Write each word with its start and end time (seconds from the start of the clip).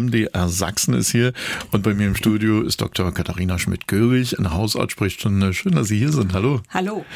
MDR 0.00 0.48
Sachsen 0.48 0.92
ist 0.92 1.10
hier 1.10 1.32
und 1.70 1.82
bei 1.82 1.94
mir 1.94 2.06
im 2.06 2.16
Studio 2.16 2.60
ist 2.60 2.82
Dr. 2.82 3.12
Katharina 3.14 3.58
Schmidt-Görig, 3.58 4.38
eine 4.38 4.52
Hausarztsprechstunde. 4.52 5.54
Schön, 5.54 5.74
dass 5.74 5.88
Sie 5.88 5.96
hier 5.96 6.12
sind. 6.12 6.34
Hallo. 6.34 6.60
Hallo. 6.68 7.06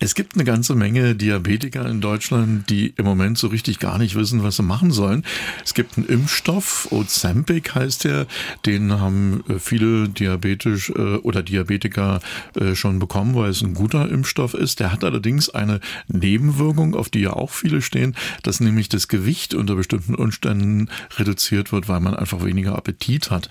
Es 0.00 0.14
gibt 0.14 0.34
eine 0.34 0.44
ganze 0.44 0.74
Menge 0.74 1.14
Diabetiker 1.14 1.86
in 1.86 2.02
Deutschland, 2.02 2.68
die 2.68 2.92
im 2.96 3.06
Moment 3.06 3.38
so 3.38 3.46
richtig 3.46 3.78
gar 3.78 3.96
nicht 3.96 4.16
wissen, 4.16 4.42
was 4.42 4.56
sie 4.56 4.62
machen 4.62 4.90
sollen. 4.90 5.24
Es 5.64 5.72
gibt 5.72 5.96
einen 5.96 6.06
Impfstoff, 6.06 6.88
Ozempic 6.90 7.74
heißt 7.74 8.04
der, 8.04 8.26
den 8.66 9.00
haben 9.00 9.42
äh, 9.48 9.58
viele 9.58 10.08
diabetisch 10.08 10.90
äh, 10.90 11.16
oder 11.16 11.42
Diabetiker 11.42 12.20
äh, 12.54 12.74
schon 12.74 12.98
bekommen, 12.98 13.34
weil 13.34 13.50
es 13.50 13.62
ein 13.62 13.72
guter 13.72 14.10
Impfstoff 14.10 14.52
ist. 14.52 14.80
Der 14.80 14.92
hat 14.92 15.04
allerdings 15.04 15.48
eine 15.48 15.80
Nebenwirkung, 16.08 16.94
auf 16.94 17.08
die 17.08 17.20
ja 17.20 17.32
auch 17.32 17.50
viele 17.50 17.80
stehen, 17.80 18.14
dass 18.42 18.60
nämlich 18.60 18.90
das 18.90 19.08
Gewicht 19.08 19.54
unter 19.54 19.74
bestimmten 19.74 20.14
Umständen 20.14 20.90
reduziert 21.16 21.72
wird, 21.72 21.88
weil 21.88 22.00
man 22.00 22.14
einfach 22.26 22.44
weniger 22.44 22.76
Appetit 22.76 23.30
hat. 23.30 23.48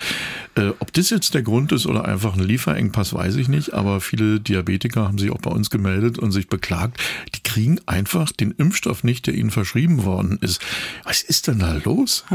Äh, 0.54 0.72
ob 0.80 0.92
das 0.92 1.08
jetzt 1.08 1.32
der 1.32 1.42
Grund 1.42 1.72
ist 1.72 1.86
oder 1.86 2.04
einfach 2.04 2.36
ein 2.36 2.42
Lieferengpass, 2.42 3.14
weiß 3.14 3.36
ich 3.36 3.48
nicht, 3.48 3.72
aber 3.72 4.02
viele 4.02 4.38
Diabetiker 4.38 5.06
haben 5.06 5.16
sich 5.16 5.30
auch 5.30 5.40
bei 5.40 5.50
uns 5.50 5.70
gemeldet 5.70 6.18
und 6.18 6.32
sich 6.32 6.48
beklagt, 6.48 7.00
die 7.34 7.42
kriegen 7.42 7.80
einfach 7.86 8.32
den 8.32 8.50
Impfstoff 8.50 9.02
nicht, 9.02 9.26
der 9.26 9.34
ihnen 9.34 9.50
verschrieben 9.50 10.04
worden 10.04 10.38
ist. 10.42 10.60
Was 11.04 11.22
ist 11.22 11.48
denn 11.48 11.60
da 11.60 11.80
los? 11.84 12.26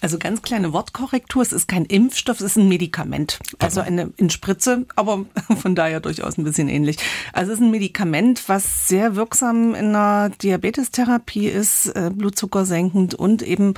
Also 0.00 0.18
ganz 0.18 0.42
kleine 0.42 0.72
Wortkorrektur, 0.72 1.42
es 1.42 1.52
ist 1.52 1.66
kein 1.66 1.86
Impfstoff, 1.86 2.38
es 2.38 2.46
ist 2.46 2.56
ein 2.56 2.68
Medikament. 2.68 3.40
Also 3.58 3.80
eine 3.80 4.12
in 4.16 4.30
Spritze, 4.30 4.86
aber 4.94 5.24
von 5.60 5.74
daher 5.74 5.98
durchaus 5.98 6.38
ein 6.38 6.44
bisschen 6.44 6.68
ähnlich. 6.68 6.98
Also 7.32 7.52
es 7.52 7.58
ist 7.58 7.64
ein 7.64 7.72
Medikament, 7.72 8.48
was 8.48 8.86
sehr 8.86 9.16
wirksam 9.16 9.74
in 9.74 9.92
der 9.92 10.30
Diabetestherapie 10.40 11.48
ist, 11.48 11.86
äh, 11.96 12.10
Blutzucker 12.14 12.64
senkend 12.64 13.14
und 13.14 13.42
eben 13.42 13.74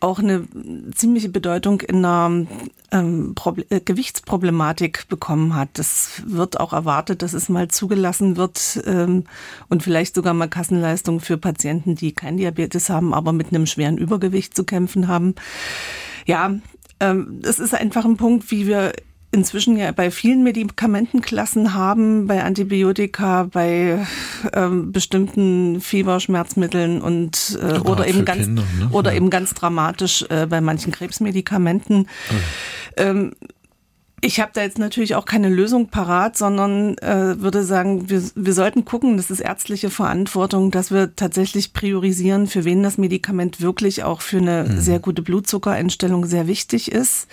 auch 0.00 0.18
eine 0.18 0.48
ziemliche 0.96 1.28
Bedeutung 1.28 1.43
in 1.44 2.02
der 2.02 2.46
ähm, 2.90 3.34
äh, 3.70 3.80
Gewichtsproblematik 3.80 5.08
bekommen 5.08 5.54
hat. 5.54 5.70
Das 5.74 6.22
wird 6.26 6.60
auch 6.60 6.72
erwartet, 6.72 7.22
dass 7.22 7.32
es 7.32 7.48
mal 7.48 7.68
zugelassen 7.68 8.36
wird 8.36 8.82
ähm, 8.86 9.24
und 9.68 9.82
vielleicht 9.82 10.14
sogar 10.14 10.34
mal 10.34 10.48
Kassenleistung 10.48 11.20
für 11.20 11.36
Patienten, 11.36 11.94
die 11.94 12.12
kein 12.12 12.36
Diabetes 12.36 12.88
haben, 12.90 13.12
aber 13.12 13.32
mit 13.32 13.48
einem 13.48 13.66
schweren 13.66 13.98
Übergewicht 13.98 14.54
zu 14.54 14.64
kämpfen 14.64 15.08
haben. 15.08 15.34
Ja, 16.26 16.54
ähm, 17.00 17.40
es 17.42 17.58
ist 17.58 17.74
einfach 17.74 18.04
ein 18.04 18.16
Punkt, 18.16 18.50
wie 18.50 18.66
wir 18.66 18.92
inzwischen 19.34 19.76
ja 19.76 19.90
bei 19.92 20.10
vielen 20.10 20.44
Medikamentenklassen 20.44 21.74
haben, 21.74 22.26
bei 22.26 22.42
Antibiotika, 22.42 23.48
bei 23.52 24.06
ähm, 24.52 24.92
bestimmten 24.92 25.80
Fieberschmerzmitteln 25.80 27.02
und 27.02 27.58
äh, 27.60 27.80
oder 27.80 28.06
eben 28.06 28.24
ganz 28.24 28.44
Kinder, 28.44 28.62
ne? 28.78 28.88
oder 28.92 29.10
ja. 29.10 29.16
eben 29.16 29.30
ganz 29.30 29.52
dramatisch 29.52 30.24
äh, 30.30 30.46
bei 30.46 30.60
manchen 30.60 30.92
Krebsmedikamenten. 30.92 32.08
Ja. 32.96 33.04
Ähm, 33.04 33.32
ich 34.20 34.40
habe 34.40 34.52
da 34.54 34.62
jetzt 34.62 34.78
natürlich 34.78 35.16
auch 35.16 35.26
keine 35.26 35.50
Lösung 35.50 35.88
parat, 35.88 36.38
sondern 36.38 36.96
äh, 36.98 37.38
würde 37.40 37.62
sagen, 37.64 38.08
wir, 38.08 38.22
wir 38.34 38.54
sollten 38.54 38.86
gucken, 38.86 39.18
das 39.18 39.30
ist 39.30 39.40
ärztliche 39.40 39.90
Verantwortung, 39.90 40.70
dass 40.70 40.90
wir 40.90 41.14
tatsächlich 41.14 41.74
priorisieren, 41.74 42.46
für 42.46 42.64
wen 42.64 42.82
das 42.82 42.96
Medikament 42.96 43.60
wirklich 43.60 44.04
auch 44.04 44.22
für 44.22 44.38
eine 44.38 44.64
mhm. 44.64 44.80
sehr 44.80 45.00
gute 45.00 45.20
Blutzuckereinstellung 45.20 46.24
sehr 46.24 46.46
wichtig 46.46 46.90
ist. 46.90 47.26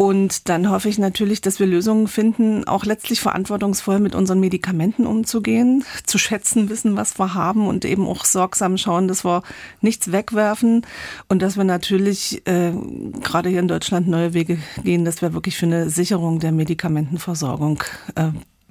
Und 0.00 0.48
dann 0.48 0.70
hoffe 0.70 0.88
ich 0.88 0.98
natürlich, 0.98 1.42
dass 1.42 1.60
wir 1.60 1.66
Lösungen 1.66 2.08
finden, 2.08 2.66
auch 2.66 2.86
letztlich 2.86 3.20
verantwortungsvoll 3.20 4.00
mit 4.00 4.14
unseren 4.14 4.40
Medikamenten 4.40 5.04
umzugehen, 5.04 5.84
zu 6.06 6.16
schätzen 6.16 6.70
wissen, 6.70 6.96
was 6.96 7.18
wir 7.18 7.34
haben 7.34 7.68
und 7.68 7.84
eben 7.84 8.08
auch 8.08 8.24
sorgsam 8.24 8.78
schauen, 8.78 9.08
dass 9.08 9.26
wir 9.26 9.42
nichts 9.82 10.10
wegwerfen 10.10 10.86
und 11.28 11.42
dass 11.42 11.58
wir 11.58 11.64
natürlich 11.64 12.40
äh, 12.46 12.72
gerade 13.20 13.50
hier 13.50 13.60
in 13.60 13.68
Deutschland 13.68 14.08
neue 14.08 14.32
Wege 14.32 14.56
gehen, 14.82 15.04
dass 15.04 15.20
wir 15.20 15.34
wirklich 15.34 15.58
für 15.58 15.66
eine 15.66 15.90
Sicherung 15.90 16.38
der 16.38 16.52
Medikamentenversorgung 16.52 17.84
äh, 18.14 18.30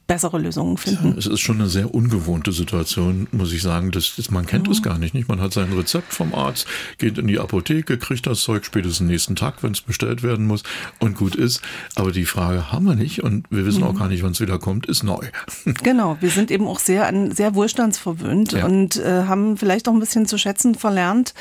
bessere 0.09 0.39
Lösungen 0.39 0.75
finden. 0.77 1.11
Ja, 1.11 1.17
es 1.19 1.27
ist 1.27 1.39
schon 1.39 1.57
eine 1.61 1.69
sehr 1.69 1.93
ungewohnte 1.93 2.51
Situation, 2.51 3.27
muss 3.31 3.53
ich 3.53 3.61
sagen. 3.61 3.91
Das, 3.91 4.15
das 4.17 4.31
man 4.31 4.47
kennt 4.47 4.67
es 4.67 4.81
gar 4.81 4.97
nicht, 4.97 5.13
nicht. 5.13 5.29
Man 5.29 5.39
hat 5.39 5.53
sein 5.53 5.71
Rezept 5.71 6.13
vom 6.13 6.33
Arzt, 6.33 6.65
geht 6.97 7.19
in 7.19 7.27
die 7.27 7.37
Apotheke, 7.37 7.99
kriegt 7.99 8.25
das 8.25 8.41
Zeug 8.41 8.65
spätestens 8.65 9.07
nächsten 9.07 9.35
Tag, 9.35 9.61
wenn 9.61 9.71
es 9.71 9.81
bestellt 9.81 10.23
werden 10.23 10.47
muss 10.47 10.63
und 10.97 11.15
gut 11.15 11.35
ist. 11.35 11.61
Aber 11.93 12.11
die 12.11 12.25
Frage 12.25 12.71
haben 12.71 12.85
wir 12.85 12.95
nicht 12.95 13.23
und 13.23 13.45
wir 13.51 13.67
wissen 13.67 13.81
mhm. 13.81 13.87
auch 13.87 13.99
gar 13.99 14.07
nicht, 14.07 14.23
wann 14.23 14.31
es 14.31 14.41
wieder 14.41 14.57
kommt, 14.57 14.87
ist 14.87 15.03
neu. 15.03 15.21
Genau, 15.83 16.17
wir 16.19 16.29
sind 16.29 16.51
eben 16.51 16.67
auch 16.67 16.79
sehr 16.79 17.07
an, 17.07 17.31
sehr 17.31 17.55
wohlstandsverwöhnt 17.55 18.51
ja. 18.53 18.65
und 18.65 18.97
äh, 18.97 19.23
haben 19.25 19.55
vielleicht 19.55 19.87
auch 19.87 19.93
ein 19.93 19.99
bisschen 19.99 20.25
zu 20.25 20.37
schätzen 20.37 20.75
verlernt, 20.75 21.33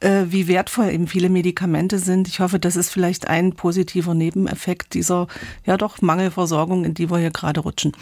äh, 0.00 0.24
wie 0.28 0.48
wertvoll 0.48 0.88
eben 0.90 1.06
viele 1.06 1.28
Medikamente 1.28 1.98
sind. 1.98 2.26
Ich 2.26 2.40
hoffe, 2.40 2.58
das 2.58 2.76
ist 2.76 2.90
vielleicht 2.90 3.28
ein 3.28 3.52
positiver 3.52 4.14
Nebeneffekt 4.14 4.94
dieser 4.94 5.28
ja 5.64 5.76
doch 5.76 6.00
Mangelversorgung, 6.00 6.84
in 6.84 6.94
die 6.94 7.10
wir 7.10 7.18
hier 7.18 7.30
gerade 7.30 7.60
rutschen. 7.60 7.92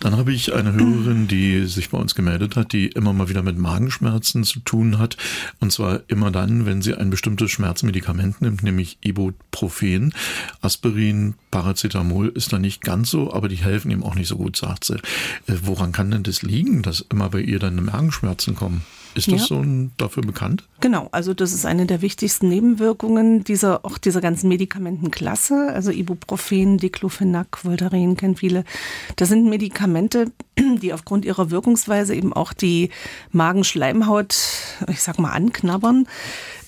Dann 0.00 0.16
habe 0.16 0.32
ich 0.32 0.54
eine 0.54 0.72
Hörerin, 0.72 1.28
die 1.28 1.66
sich 1.66 1.90
bei 1.90 1.98
uns 1.98 2.14
gemeldet 2.14 2.56
hat, 2.56 2.72
die 2.72 2.88
immer 2.88 3.12
mal 3.12 3.28
wieder 3.28 3.42
mit 3.42 3.58
Magenschmerzen 3.58 4.44
zu 4.44 4.60
tun 4.60 4.98
hat. 4.98 5.16
Und 5.60 5.72
zwar 5.72 6.00
immer 6.08 6.30
dann, 6.30 6.66
wenn 6.66 6.82
sie 6.82 6.94
ein 6.94 7.10
bestimmtes 7.10 7.50
Schmerzmedikament 7.50 8.40
nimmt, 8.40 8.62
nämlich 8.62 8.98
Ibuprofen. 9.02 10.14
Aspirin, 10.60 11.34
Paracetamol 11.50 12.28
ist 12.28 12.52
da 12.52 12.58
nicht 12.58 12.82
ganz 12.82 13.10
so, 13.10 13.32
aber 13.32 13.48
die 13.48 13.56
helfen 13.56 13.90
ihm 13.90 14.02
auch 14.02 14.14
nicht 14.14 14.28
so 14.28 14.36
gut, 14.36 14.56
sagt 14.56 14.84
sie. 14.84 14.96
Äh, 15.46 15.58
woran 15.62 15.92
kann 15.92 16.10
denn 16.10 16.22
das 16.22 16.42
liegen, 16.42 16.82
dass 16.82 17.04
immer 17.10 17.30
bei 17.30 17.40
ihr 17.40 17.58
dann 17.58 17.82
Magenschmerzen 17.84 18.54
kommen? 18.54 18.82
Ist 19.14 19.30
das 19.30 19.40
ja. 19.42 19.46
so 19.46 19.56
ein, 19.56 19.92
dafür 19.98 20.22
bekannt? 20.22 20.64
Genau, 20.80 21.08
also 21.12 21.34
das 21.34 21.52
ist 21.52 21.66
eine 21.66 21.86
der 21.86 22.00
wichtigsten 22.02 22.48
Nebenwirkungen 22.48 23.44
dieser, 23.44 23.84
auch 23.84 23.98
dieser 23.98 24.20
ganzen 24.20 24.48
Medikamentenklasse. 24.48 25.70
Also 25.72 25.90
Ibuprofen, 25.90 26.78
Diclofenac, 26.78 27.64
Voltaren 27.64 28.16
kennen 28.16 28.36
viele. 28.36 28.64
Das 29.16 29.28
sind 29.28 29.48
Medikamente, 29.48 30.32
die 30.58 30.92
aufgrund 30.92 31.24
ihrer 31.24 31.50
Wirkungsweise 31.50 32.14
eben 32.14 32.32
auch 32.32 32.52
die 32.52 32.90
Magenschleimhaut, 33.32 34.34
ich 34.88 35.02
sag 35.02 35.18
mal, 35.18 35.32
anknabbern. 35.32 36.06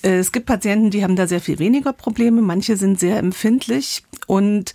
Äh, 0.03 0.17
es 0.17 0.31
gibt 0.31 0.45
Patienten, 0.45 0.91
die 0.91 1.03
haben 1.03 1.15
da 1.15 1.27
sehr 1.27 1.41
viel 1.41 1.59
weniger 1.59 1.93
Probleme. 1.93 2.41
Manche 2.41 2.77
sind 2.77 2.99
sehr 2.99 3.17
empfindlich 3.17 4.03
und 4.27 4.73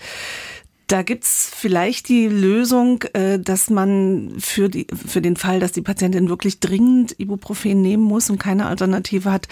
da 0.91 1.03
gibt's 1.03 1.49
vielleicht 1.55 2.09
die 2.09 2.27
Lösung, 2.27 3.05
äh, 3.13 3.39
dass 3.39 3.71
man 3.71 4.35
für, 4.41 4.69
die, 4.69 4.89
für 5.07 5.23
den 5.23 5.37
Fall, 5.37 5.61
dass 5.61 5.71
die 5.71 5.83
Patientin 5.83 6.29
wirklich 6.29 6.59
dringend 6.59 7.15
Ibuprofen 7.21 7.81
nehmen 7.81 8.03
muss 8.03 8.29
und 8.29 8.39
keine 8.39 8.67
Alternative 8.67 9.31
hat, 9.31 9.47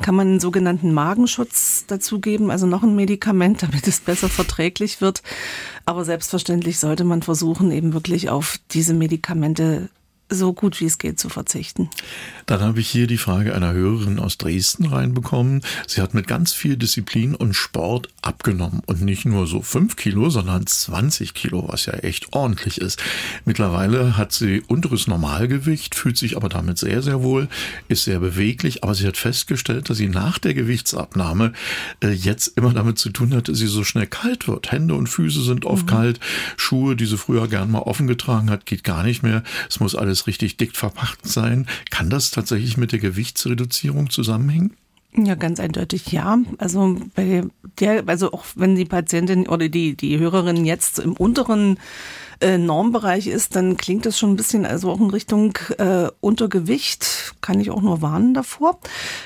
kann 0.00 0.14
man 0.14 0.28
einen 0.28 0.40
sogenannten 0.40 0.94
Magenschutz 0.94 1.84
dazugeben, 1.86 2.50
also 2.50 2.66
noch 2.66 2.82
ein 2.82 2.96
Medikament, 2.96 3.62
damit 3.64 3.86
es 3.86 4.00
besser 4.00 4.30
verträglich 4.30 5.02
wird. 5.02 5.22
Aber 5.84 6.06
selbstverständlich 6.06 6.78
sollte 6.78 7.04
man 7.04 7.22
versuchen, 7.22 7.70
eben 7.70 7.92
wirklich 7.92 8.30
auf 8.30 8.58
diese 8.70 8.94
Medikamente 8.94 9.90
so 10.30 10.52
gut 10.52 10.80
wie 10.80 10.84
es 10.84 10.98
geht 10.98 11.18
zu 11.18 11.28
verzichten. 11.28 11.88
Dann 12.46 12.60
habe 12.60 12.80
ich 12.80 12.88
hier 12.88 13.06
die 13.06 13.18
Frage 13.18 13.54
einer 13.54 13.72
Hörerin 13.72 14.18
aus 14.18 14.38
Dresden 14.38 14.86
reinbekommen. 14.86 15.62
Sie 15.86 16.00
hat 16.00 16.14
mit 16.14 16.26
ganz 16.26 16.52
viel 16.52 16.76
Disziplin 16.76 17.34
und 17.34 17.54
Sport 17.54 18.08
abgenommen 18.22 18.82
und 18.86 19.02
nicht 19.02 19.24
nur 19.24 19.46
so 19.46 19.62
fünf 19.62 19.96
Kilo, 19.96 20.30
sondern 20.30 20.66
20 20.66 21.34
Kilo, 21.34 21.68
was 21.68 21.86
ja 21.86 21.94
echt 21.94 22.32
ordentlich 22.34 22.80
ist. 22.80 23.02
Mittlerweile 23.44 24.16
hat 24.16 24.32
sie 24.32 24.62
unteres 24.66 25.06
Normalgewicht, 25.06 25.94
fühlt 25.94 26.16
sich 26.16 26.36
aber 26.36 26.48
damit 26.48 26.78
sehr, 26.78 27.02
sehr 27.02 27.22
wohl, 27.22 27.48
ist 27.88 28.04
sehr 28.04 28.20
beweglich, 28.20 28.84
aber 28.84 28.94
sie 28.94 29.06
hat 29.06 29.16
festgestellt, 29.16 29.88
dass 29.88 29.96
sie 29.96 30.08
nach 30.08 30.38
der 30.38 30.54
Gewichtsabnahme 30.54 31.52
äh, 32.02 32.10
jetzt 32.10 32.56
immer 32.56 32.72
damit 32.74 32.98
zu 32.98 33.10
tun 33.10 33.34
hat, 33.34 33.48
dass 33.48 33.58
sie 33.58 33.66
so 33.66 33.84
schnell 33.84 34.06
kalt 34.06 34.46
wird. 34.48 34.72
Hände 34.72 34.94
und 34.94 35.08
Füße 35.08 35.42
sind 35.42 35.64
oft 35.64 35.86
mhm. 35.86 35.90
kalt, 35.90 36.20
Schuhe, 36.56 36.96
die 36.96 37.06
sie 37.06 37.16
früher 37.16 37.48
gern 37.48 37.70
mal 37.70 37.80
offen 37.80 38.06
getragen 38.06 38.50
hat, 38.50 38.66
geht 38.66 38.84
gar 38.84 39.02
nicht 39.02 39.22
mehr. 39.22 39.42
Es 39.68 39.80
muss 39.80 39.94
alles 39.94 40.17
alles 40.18 40.26
richtig 40.26 40.56
dick 40.56 40.76
verpackt 40.76 41.26
sein. 41.26 41.66
Kann 41.90 42.10
das 42.10 42.30
tatsächlich 42.30 42.76
mit 42.76 42.92
der 42.92 42.98
Gewichtsreduzierung 42.98 44.10
zusammenhängen? 44.10 44.74
Ja, 45.16 45.34
ganz 45.34 45.58
eindeutig 45.58 46.12
ja. 46.12 46.38
Also 46.58 47.00
bei 47.14 47.44
der, 47.80 48.04
also 48.06 48.32
auch 48.32 48.44
wenn 48.56 48.76
die 48.76 48.84
Patientin 48.84 49.48
oder 49.48 49.68
die, 49.68 49.96
die 49.96 50.18
Hörerin 50.18 50.64
jetzt 50.64 50.98
im 50.98 51.12
unteren 51.14 51.78
äh, 52.40 52.58
Normbereich 52.58 53.26
ist, 53.26 53.56
dann 53.56 53.76
klingt 53.76 54.06
das 54.06 54.18
schon 54.18 54.32
ein 54.32 54.36
bisschen 54.36 54.64
also 54.64 54.90
auch 54.90 55.00
in 55.00 55.10
Richtung 55.10 55.58
äh, 55.78 56.08
Untergewicht. 56.20 57.34
Kann 57.40 57.60
ich 57.60 57.70
auch 57.70 57.82
nur 57.82 58.00
warnen 58.02 58.34
davor. 58.34 58.78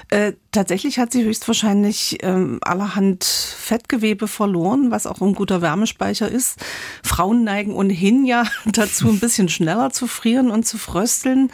Äh, 0.09 0.33
tatsächlich 0.51 0.99
hat 0.99 1.13
sie 1.13 1.25
höchstwahrscheinlich 1.25 2.19
ähm, 2.23 2.59
allerhand 2.63 3.25
Fettgewebe 3.25 4.29
verloren, 4.29 4.91
was 4.91 5.07
auch 5.07 5.21
ein 5.21 5.35
guter 5.35 5.61
Wärmespeicher 5.61 6.29
ist. 6.29 6.59
Frauen 7.03 7.45
neigen 7.45 7.75
ohnehin 7.75 8.25
ja 8.25 8.45
dazu, 8.65 9.09
ein 9.09 9.21
bisschen 9.21 9.49
schneller 9.49 9.91
zu 9.91 10.07
frieren 10.07 10.51
und 10.51 10.67
zu 10.67 10.79
frösteln. 10.79 11.51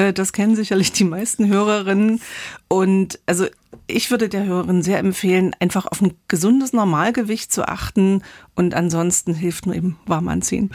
Äh, 0.00 0.12
das 0.12 0.32
kennen 0.32 0.56
sicherlich 0.56 0.92
die 0.92 1.04
meisten 1.04 1.48
Hörerinnen. 1.48 2.20
Und 2.68 3.18
also 3.26 3.46
ich 3.86 4.10
würde 4.10 4.28
der 4.28 4.46
Hörerin 4.46 4.82
sehr 4.82 4.98
empfehlen, 4.98 5.54
einfach 5.60 5.86
auf 5.86 6.00
ein 6.00 6.14
gesundes 6.28 6.72
Normalgewicht 6.72 7.52
zu 7.52 7.68
achten 7.68 8.22
und 8.54 8.74
ansonsten 8.74 9.34
hilft 9.34 9.66
nur 9.66 9.74
eben 9.74 9.98
warm 10.06 10.28
anziehen. 10.28 10.70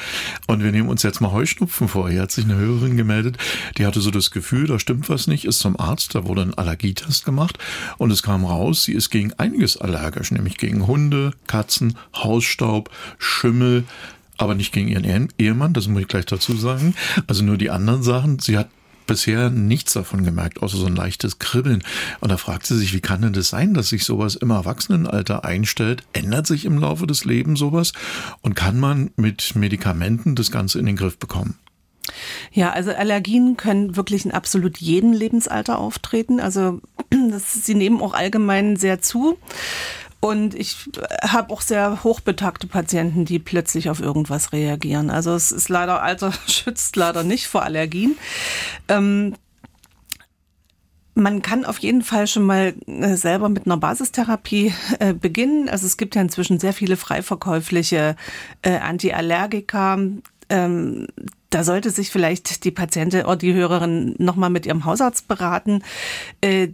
Und 0.48 0.64
wir 0.64 0.72
nehmen 0.72 0.90
uns 0.90 1.02
jetzt 1.04 1.22
mal 1.22 1.32
Heuschnupfen 1.32 1.88
vor. 1.88 2.10
Hier 2.10 2.22
hat 2.22 2.32
sich 2.32 2.46
eine 2.46 2.56
Hörerin 2.56 2.98
gemeldet, 2.98 3.38
die 3.78 3.86
hatte 3.86 4.02
so 4.02 4.12
das 4.12 4.32
Gefühl, 4.32 4.68
da 4.68 4.80
stimmt 4.80 5.10
was 5.10 5.28
nicht, 5.28 5.46
ist 5.46 5.60
zum 5.60 5.80
Arzt, 5.80 6.14
da 6.14 6.26
wurde 6.26 6.42
ein 6.42 6.54
Allergietest 6.54 7.26
gemacht 7.26 7.58
und 7.98 8.12
es 8.12 8.22
kam 8.22 8.46
raus, 8.46 8.84
sie 8.84 8.94
ist 8.94 9.10
gegen 9.10 9.34
einiges 9.34 9.78
allergisch, 9.78 10.32
nämlich 10.32 10.58
gegen 10.58 10.86
Hunde, 10.88 11.32
Katzen, 11.48 11.98
Hausstaub, 12.16 12.90
Schimmel, 13.18 13.86
aber 14.38 14.56
nicht 14.56 14.74
gegen 14.74 14.90
ihren 14.90 15.30
Ehemann, 15.38 15.74
das 15.74 15.88
muss 15.88 16.02
ich 16.02 16.08
gleich 16.08 16.26
dazu 16.26 16.56
sagen. 16.56 16.96
Also 17.28 17.44
nur 17.44 17.58
die 17.58 17.70
anderen 17.70 18.04
Sachen. 18.04 18.40
Sie 18.40 18.58
hat 18.58 18.68
bisher 19.06 19.50
nichts 19.50 19.94
davon 19.94 20.24
gemerkt, 20.24 20.62
außer 20.62 20.78
so 20.78 20.86
ein 20.86 20.96
leichtes 20.96 21.40
Kribbeln. 21.40 21.84
Und 22.20 22.32
da 22.32 22.38
fragt 22.38 22.66
sie 22.66 22.78
sich, 22.78 22.94
wie 22.94 23.02
kann 23.02 23.22
denn 23.22 23.34
das 23.34 23.50
sein, 23.50 23.74
dass 23.74 23.90
sich 23.90 24.06
sowas 24.06 24.36
im 24.36 24.50
Erwachsenenalter 24.50 25.46
einstellt? 25.46 26.04
Ändert 26.14 26.48
sich 26.48 26.66
im 26.66 26.80
Laufe 26.80 27.08
des 27.08 27.26
Lebens 27.26 27.60
sowas? 27.60 27.94
Und 28.42 28.56
kann 28.56 28.80
man 28.80 29.12
mit 29.16 29.56
Medikamenten 29.56 30.36
das 30.36 30.52
Ganze 30.52 30.80
in 30.80 30.86
den 30.86 30.96
Griff 30.96 31.18
bekommen? 31.18 31.58
Ja, 32.52 32.72
also 32.72 32.92
Allergien 32.92 33.58
können 33.58 33.96
wirklich 33.96 34.26
in 34.26 34.32
absolut 34.32 34.78
jedem 34.78 35.12
Lebensalter 35.12 35.80
auftreten. 35.80 36.40
Also 36.40 36.82
das, 37.32 37.66
sie 37.66 37.76
nehmen 37.76 38.02
auch 38.02 38.14
allgemein 38.14 38.76
sehr 38.76 39.02
zu. 39.02 39.38
Und 40.26 40.56
ich 40.56 40.90
habe 41.22 41.54
auch 41.54 41.62
sehr 41.62 42.04
hochbetagte 42.04 42.66
Patienten, 42.66 43.26
die 43.26 43.38
plötzlich 43.38 43.92
auf 43.92 44.00
irgendwas 44.00 44.54
reagieren. 44.54 45.12
Also 45.12 45.36
es 45.36 45.52
ist 45.52 45.70
leider, 45.70 46.02
Alter 46.02 46.34
schützt 46.48 46.96
leider 46.96 47.22
nicht 47.22 47.46
vor 47.46 47.62
Allergien. 47.62 48.18
Ähm, 48.88 49.36
man 51.14 51.44
kann 51.44 51.64
auf 51.64 51.78
jeden 51.78 52.02
Fall 52.02 52.26
schon 52.26 52.42
mal 52.42 52.74
äh, 52.88 53.16
selber 53.16 53.50
mit 53.50 53.68
einer 53.68 53.78
Basistherapie 53.78 54.74
äh, 54.98 55.14
beginnen. 55.14 55.70
Also 55.70 55.86
es 55.86 55.96
gibt 55.96 56.16
ja 56.16 56.24
inzwischen 56.24 56.60
sehr 56.60 56.74
viele 56.74 56.98
freiverkäufliche 56.98 58.16
äh, 58.64 58.78
Antiallergika. 58.80 60.00
Ähm, 60.50 61.08
da 61.52 61.64
sollte 61.64 61.92
sich 61.92 62.10
vielleicht 62.10 62.64
die 62.64 62.72
Patientin 62.72 63.26
oder 63.26 63.36
die 63.36 63.54
Hörerin 63.54 64.16
nochmal 64.18 64.50
mit 64.50 64.66
ihrem 64.66 64.86
Hausarzt 64.86 65.28
beraten. 65.28 65.84
Äh, 66.42 66.70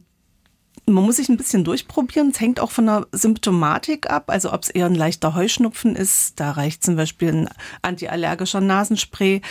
man 0.86 1.04
muss 1.04 1.18
sich 1.18 1.30
ein 1.30 1.38
bisschen 1.38 1.64
durchprobieren. 1.64 2.30
Es 2.30 2.40
hängt 2.40 2.60
auch 2.60 2.72
von 2.72 2.86
der 2.86 3.08
Symptomatik 3.12 4.10
ab. 4.10 4.26
Also 4.28 4.52
ob 4.52 4.64
es 4.64 4.70
eher 4.70 4.86
ein 4.86 4.96
leichter 4.96 5.36
Heuschnupfen 5.36 5.96
ist, 5.96 6.40
da 6.40 6.52
reicht 6.52 6.84
zum 6.84 6.96
Beispiel 6.96 7.30
ein 7.30 7.50
antiallergischer 7.82 8.62
Nasenspray 8.62 9.42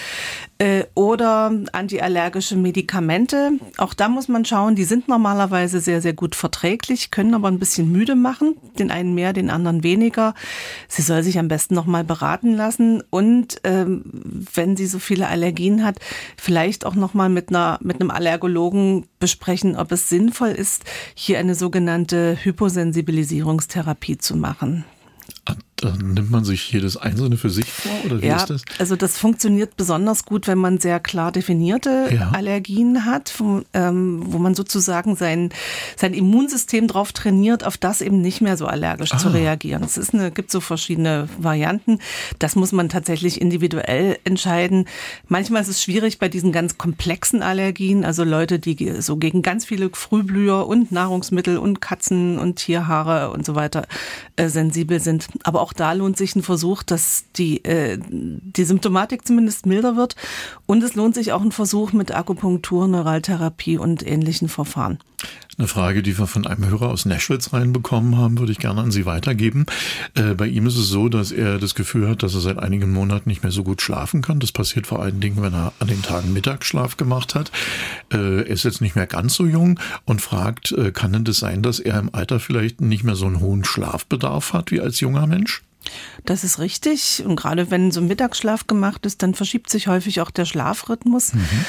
äh, 0.58 0.84
oder 0.94 1.52
antiallergische 1.72 2.56
Medikamente. 2.56 3.52
Auch 3.78 3.94
da 3.94 4.08
muss 4.08 4.28
man 4.28 4.44
schauen, 4.44 4.74
die 4.74 4.84
sind 4.84 5.08
normalerweise 5.08 5.80
sehr, 5.80 6.00
sehr 6.00 6.12
gut 6.12 6.34
verträglich, 6.34 7.10
können 7.10 7.34
aber 7.34 7.48
ein 7.48 7.58
bisschen 7.58 7.90
müde 7.90 8.14
machen. 8.14 8.56
Den 8.78 8.90
einen 8.90 9.14
mehr, 9.14 9.32
den 9.32 9.50
anderen 9.50 9.82
weniger. 9.82 10.34
Sie 10.88 11.02
soll 11.02 11.22
sich 11.22 11.38
am 11.38 11.48
besten 11.48 11.74
nochmal 11.74 12.04
beraten 12.04 12.54
lassen 12.54 13.02
und 13.10 13.60
ähm, 13.64 14.02
wenn 14.54 14.76
sie 14.76 14.86
so 14.86 14.98
viele 14.98 15.28
Allergien 15.28 15.84
hat, 15.84 15.98
vielleicht 16.36 16.84
auch 16.86 16.94
nochmal 16.94 17.28
mit 17.28 17.50
mit 17.50 18.00
einem 18.00 18.10
Allergologen 18.10 19.06
besprechen, 19.18 19.76
ob 19.76 19.90
es 19.90 20.08
sinnvoll 20.08 20.50
ist, 20.50 20.84
hier 21.30 21.38
eine 21.38 21.54
sogenannte 21.54 22.36
Hyposensibilisierungstherapie 22.42 24.18
zu 24.18 24.34
machen. 24.34 24.84
Dann 25.82 26.14
nimmt 26.14 26.30
man 26.30 26.44
sich 26.44 26.70
jedes 26.72 26.96
einzelne 26.96 27.36
für 27.36 27.50
sich 27.50 27.70
vor 27.70 27.92
oder 28.04 28.22
wie 28.22 28.26
ja, 28.26 28.36
ist 28.36 28.50
das? 28.50 28.62
Also 28.78 28.96
das 28.96 29.18
funktioniert 29.18 29.76
besonders 29.76 30.24
gut, 30.24 30.46
wenn 30.46 30.58
man 30.58 30.78
sehr 30.78 31.00
klar 31.00 31.32
definierte 31.32 32.08
ja. 32.12 32.30
Allergien 32.30 33.04
hat, 33.04 33.34
wo, 33.38 33.62
ähm, 33.72 34.22
wo, 34.24 34.38
man 34.38 34.54
sozusagen 34.54 35.16
sein, 35.16 35.50
sein 35.96 36.14
Immunsystem 36.14 36.86
drauf 36.86 37.12
trainiert, 37.12 37.64
auf 37.64 37.76
das 37.76 38.00
eben 38.00 38.20
nicht 38.20 38.40
mehr 38.40 38.56
so 38.56 38.66
allergisch 38.66 39.12
ah. 39.12 39.18
zu 39.18 39.28
reagieren. 39.28 39.82
Es 39.82 39.96
ist 39.96 40.14
eine, 40.14 40.30
gibt 40.30 40.50
so 40.50 40.60
verschiedene 40.60 41.28
Varianten. 41.38 41.98
Das 42.38 42.56
muss 42.56 42.72
man 42.72 42.88
tatsächlich 42.88 43.40
individuell 43.40 44.18
entscheiden. 44.24 44.86
Manchmal 45.28 45.62
ist 45.62 45.68
es 45.68 45.82
schwierig 45.82 46.18
bei 46.18 46.28
diesen 46.28 46.52
ganz 46.52 46.78
komplexen 46.78 47.42
Allergien, 47.42 48.04
also 48.04 48.24
Leute, 48.24 48.58
die 48.58 49.00
so 49.00 49.16
gegen 49.16 49.42
ganz 49.42 49.64
viele 49.64 49.90
Frühblüher 49.92 50.66
und 50.66 50.92
Nahrungsmittel 50.92 51.58
und 51.58 51.80
Katzen 51.80 52.38
und 52.38 52.56
Tierhaare 52.56 53.30
und 53.30 53.44
so 53.44 53.54
weiter 53.54 53.86
äh, 54.36 54.48
sensibel 54.48 55.00
sind. 55.00 55.28
Aber 55.44 55.60
auch 55.60 55.69
auch 55.70 55.72
da 55.72 55.92
lohnt 55.92 56.16
sich 56.16 56.34
ein 56.34 56.42
Versuch, 56.42 56.82
dass 56.82 57.24
die, 57.36 57.64
äh, 57.64 57.98
die 58.08 58.64
Symptomatik 58.64 59.26
zumindest 59.26 59.66
milder 59.66 59.96
wird. 59.96 60.16
Und 60.66 60.82
es 60.82 60.94
lohnt 60.94 61.14
sich 61.14 61.32
auch 61.32 61.42
ein 61.42 61.52
Versuch 61.52 61.92
mit 61.92 62.12
Akupunktur, 62.12 62.88
Neuraltherapie 62.88 63.78
und 63.78 64.04
ähnlichen 64.06 64.48
Verfahren. 64.48 64.98
Eine 65.58 65.68
Frage, 65.68 66.02
die 66.02 66.18
wir 66.18 66.26
von 66.26 66.46
einem 66.46 66.66
Hörer 66.66 66.88
aus 66.88 67.04
Nashville 67.04 67.40
reinbekommen 67.52 68.16
haben, 68.16 68.38
würde 68.38 68.52
ich 68.52 68.58
gerne 68.58 68.80
an 68.80 68.90
Sie 68.90 69.04
weitergeben. 69.04 69.66
Äh, 70.14 70.34
bei 70.34 70.46
ihm 70.46 70.66
ist 70.66 70.78
es 70.78 70.88
so, 70.88 71.10
dass 71.10 71.32
er 71.32 71.58
das 71.58 71.74
Gefühl 71.74 72.08
hat, 72.08 72.22
dass 72.22 72.34
er 72.34 72.40
seit 72.40 72.58
einigen 72.58 72.90
Monaten 72.90 73.28
nicht 73.28 73.42
mehr 73.42 73.52
so 73.52 73.62
gut 73.62 73.82
schlafen 73.82 74.22
kann. 74.22 74.40
Das 74.40 74.52
passiert 74.52 74.86
vor 74.86 75.02
allen 75.02 75.20
Dingen, 75.20 75.42
wenn 75.42 75.52
er 75.52 75.74
an 75.78 75.88
den 75.88 76.02
Tagen 76.02 76.32
Mittagsschlaf 76.32 76.96
gemacht 76.96 77.34
hat. 77.34 77.50
Äh, 78.10 78.38
er 78.38 78.46
ist 78.46 78.64
jetzt 78.64 78.80
nicht 78.80 78.96
mehr 78.96 79.06
ganz 79.06 79.34
so 79.34 79.44
jung 79.44 79.78
und 80.06 80.22
fragt, 80.22 80.72
äh, 80.72 80.92
kann 80.92 81.12
denn 81.12 81.24
das 81.24 81.36
sein, 81.36 81.62
dass 81.62 81.78
er 81.78 81.98
im 81.98 82.14
Alter 82.14 82.40
vielleicht 82.40 82.80
nicht 82.80 83.04
mehr 83.04 83.16
so 83.16 83.26
einen 83.26 83.40
hohen 83.40 83.64
Schlafbedarf 83.64 84.54
hat 84.54 84.70
wie 84.70 84.80
als 84.80 85.00
junger 85.00 85.26
Mensch? 85.26 85.62
Das 86.24 86.44
ist 86.44 86.58
richtig. 86.58 87.22
Und 87.26 87.36
gerade 87.36 87.70
wenn 87.70 87.90
so 87.90 88.00
ein 88.00 88.06
Mittagsschlaf 88.06 88.66
gemacht 88.66 89.04
ist, 89.04 89.22
dann 89.22 89.34
verschiebt 89.34 89.68
sich 89.68 89.88
häufig 89.88 90.20
auch 90.20 90.30
der 90.30 90.44
Schlafrhythmus. 90.44 91.34
Mhm. 91.34 91.64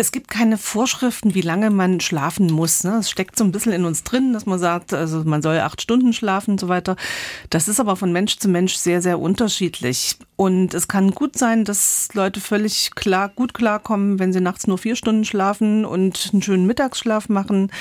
Es 0.00 0.12
gibt 0.12 0.28
keine 0.28 0.58
Vorschriften, 0.58 1.34
wie 1.34 1.40
lange 1.40 1.70
man 1.70 1.98
schlafen 1.98 2.52
muss. 2.52 2.84
Ne? 2.84 2.98
Es 3.00 3.10
steckt 3.10 3.36
so 3.36 3.42
ein 3.42 3.50
bisschen 3.50 3.72
in 3.72 3.84
uns 3.84 4.04
drin, 4.04 4.32
dass 4.32 4.46
man 4.46 4.60
sagt, 4.60 4.94
also 4.94 5.24
man 5.24 5.42
soll 5.42 5.58
acht 5.58 5.82
Stunden 5.82 6.12
schlafen 6.12 6.52
und 6.52 6.60
so 6.60 6.68
weiter. 6.68 6.94
Das 7.50 7.66
ist 7.66 7.80
aber 7.80 7.96
von 7.96 8.12
Mensch 8.12 8.38
zu 8.38 8.48
Mensch 8.48 8.74
sehr, 8.76 9.02
sehr 9.02 9.18
unterschiedlich. 9.18 10.16
Und 10.36 10.72
es 10.72 10.86
kann 10.86 11.10
gut 11.10 11.36
sein, 11.36 11.64
dass 11.64 12.10
Leute 12.12 12.40
völlig 12.40 12.92
klar, 12.94 13.28
gut 13.28 13.54
klarkommen, 13.54 14.20
wenn 14.20 14.32
sie 14.32 14.40
nachts 14.40 14.68
nur 14.68 14.78
vier 14.78 14.94
Stunden 14.94 15.24
schlafen 15.24 15.84
und 15.84 16.30
einen 16.32 16.42
schönen 16.42 16.64
Mittagsschlaf 16.64 17.28
machen. 17.28 17.72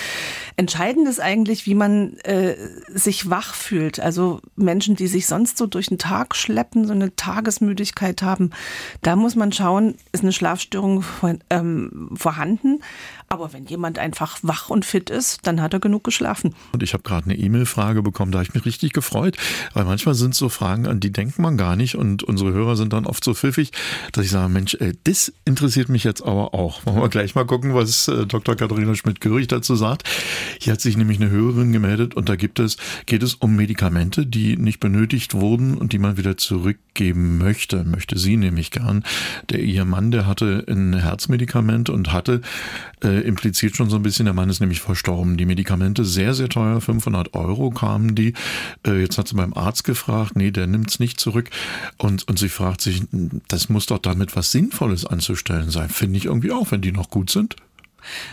Entscheidend 0.56 1.08
ist 1.08 1.19
eigentlich, 1.19 1.68
wie 1.68 1.75
man 1.75 2.18
äh, 2.24 2.56
sich 2.88 3.30
wach 3.30 3.54
fühlt. 3.54 4.00
Also 4.00 4.42
Menschen, 4.56 4.96
die 4.96 5.06
sich 5.06 5.28
sonst 5.28 5.60
so 5.60 5.68
durch 5.68 5.90
den 5.90 6.00
Tag 6.00 6.36
schleppen, 6.36 6.88
so 6.88 6.94
eine 6.94 7.16
Tagesmüdigkeit 7.16 8.24
haben, 8.24 8.50
da 9.04 9.16
muss 9.16 9.36
man 9.36 9.52
schauen, 9.52 9.94
ist 10.12 10.24
eine 10.24 10.34
Schlafstörung 10.34 11.04
ähm, 11.52 12.06
vorhanden. 12.13 12.81
Aber 13.30 13.52
wenn 13.52 13.66
jemand 13.66 14.00
einfach 14.00 14.40
wach 14.42 14.70
und 14.70 14.86
fit 14.86 15.10
ist, 15.10 15.46
dann 15.46 15.62
hat 15.62 15.74
er 15.74 15.82
genug 15.82 16.06
geschlafen. 16.06 16.56
Und 16.72 16.82
ich 16.82 16.94
habe 16.94 17.04
gerade 17.04 17.26
eine 17.26 17.38
E-Mail-Frage 17.38 18.02
bekommen, 18.02 18.32
da 18.32 18.40
habe 18.40 18.48
ich 18.48 18.54
mich 18.54 18.66
richtig 18.66 18.94
gefreut, 18.94 19.36
weil 19.74 19.84
manchmal 19.84 20.16
sind 20.16 20.34
so 20.34 20.48
Fragen, 20.48 20.88
an 20.88 21.02
die 21.02 21.12
denkt 21.12 21.38
man 21.38 21.58
gar 21.58 21.76
nicht 21.76 21.96
und 21.96 22.24
unsere 22.24 22.54
Hörer 22.54 22.78
sind 22.78 22.94
dann 22.94 23.06
oft 23.06 23.24
so 23.26 23.34
pfiffig, 23.34 23.72
dass 24.14 24.24
ich 24.24 24.32
sage, 24.32 24.48
Mensch, 24.48 24.78
ey, 24.80 24.94
das 25.04 25.34
interessiert 25.44 25.90
mich 25.90 26.06
jetzt 26.06 26.22
aber 26.22 26.54
auch. 26.54 26.86
Wollen 26.86 27.02
wir 27.02 27.10
gleich 27.10 27.36
mal 27.36 27.46
gucken, 27.46 27.74
was 27.74 28.08
äh, 28.08 28.26
Dr. 28.26 28.56
Katharina 28.56 28.96
Schmidt-Görig 28.96 29.48
dazu 29.48 29.76
sagt. 29.76 30.08
Hier 30.62 30.72
hat 30.72 30.82
sich 30.82 30.96
nämlich 30.96 31.20
eine 31.20 31.30
Hörerin 31.30 31.74
gemeldet 31.74 32.16
und 32.16 32.30
da 32.30 32.38
gibt 32.38 32.60
es, 32.60 32.78
geht 33.08 33.24
es 33.24 33.34
um 33.34 33.58
Medikamente, 33.58 34.26
die 34.26 34.56
nicht 34.56 34.80
benötigt 34.80 35.34
wurden 35.34 35.78
und 35.78 35.92
die 35.92 36.00
man 36.00 36.16
wieder 36.16 36.38
zurückgeben 36.38 37.38
möchte, 37.38 37.84
möchte 37.84 38.18
sie 38.18 38.38
nämlich 38.38 38.72
gern. 38.72 39.04
Der 39.50 39.60
ihr 39.60 39.84
Mann, 39.84 40.12
der 40.12 40.26
hatte 40.28 40.64
ein 40.69 40.98
Herzmedikament 40.98 41.90
und 41.90 42.14
hatte 42.14 42.42
äh, 43.04 43.17
impliziert 43.21 43.76
schon 43.76 43.90
so 43.90 43.95
ein 43.95 44.04
bisschen, 44.04 44.26
der 44.26 44.33
Mann 44.33 44.50
ist 44.50 44.59
nämlich 44.59 44.81
verstorben. 44.81 45.38
Die 45.38 45.45
Medikamente 45.45 46.06
sehr, 46.06 46.33
sehr 46.33 46.50
teuer, 46.50 46.81
500 46.81 47.33
Euro 47.33 47.69
kamen 47.69 48.16
die. 48.16 48.33
Äh, 48.86 49.02
jetzt 49.02 49.18
hat 49.18 49.28
sie 49.28 49.36
beim 49.36 49.54
Arzt 49.54 49.83
gefragt, 49.83 50.36
nee, 50.36 50.52
der 50.52 50.68
nimmt's 50.68 51.00
nicht 51.00 51.19
zurück. 51.19 51.50
Und, 51.97 52.28
und 52.28 52.40
sie 52.40 52.50
fragt 52.50 52.81
sich, 52.81 53.04
das 53.47 53.69
muss 53.69 53.86
doch 53.86 54.00
damit 54.00 54.36
was 54.36 54.52
Sinnvolles 54.52 55.06
anzustellen 55.06 55.69
sein. 55.69 55.90
Finde 55.90 56.18
ich 56.18 56.26
irgendwie 56.26 56.52
auch, 56.52 56.71
wenn 56.71 56.81
die 56.81 56.92
noch 56.92 57.09
gut 57.09 57.30
sind. 57.30 57.56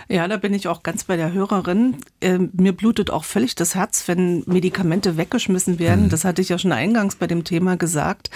Ja, 0.09 0.29
da 0.29 0.37
bin 0.37 0.55
ich 0.55 0.69
auch 0.69 0.83
ganz 0.83 1.05
bei 1.05 1.17
der 1.17 1.33
Hörerin. 1.33 1.97
Äh, 2.21 2.39
mir 2.53 2.73
blutet 2.73 3.11
auch 3.11 3.25
völlig 3.25 3.55
das 3.55 3.75
Herz, 3.75 4.07
wenn 4.07 4.43
Medikamente 4.47 5.17
weggeschmissen 5.17 5.79
werden. 5.79 6.05
Mhm. 6.05 6.09
Das 6.11 6.25
hatte 6.25 6.43
ich 6.43 6.49
ja 6.49 6.59
schon 6.59 6.73
eingangs 6.73 7.17
bei 7.17 7.27
dem 7.27 7.45
Thema 7.45 7.77
gesagt. 7.77 8.31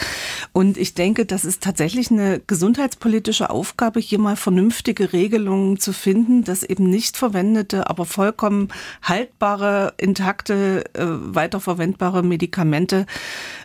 Und 0.53 0.77
ich 0.77 0.95
denke, 0.95 1.27
das 1.27 1.45
ist 1.45 1.63
tatsächlich 1.63 2.11
eine 2.11 2.41
gesundheitspolitische 2.47 3.51
Aufgabe, 3.51 4.01
hier 4.01 4.19
mal 4.19 4.37
vernünftige 4.37 5.13
Regelungen 5.13 5.79
zu 5.79 5.93
finden, 5.93 6.45
dass 6.45 6.63
eben 6.63 6.89
nicht 6.89 7.17
verwendete, 7.17 7.89
aber 7.89 8.05
vollkommen 8.05 8.69
haltbare, 9.03 9.95
intakte, 9.99 10.85
äh, 10.95 11.05
weiterverwendbare 11.05 12.23
Medikamente 12.23 13.07